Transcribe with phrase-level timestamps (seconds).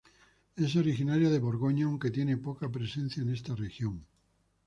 [0.55, 4.03] Es originaria de Borgoña, aunque tiene poca presencia en esta región.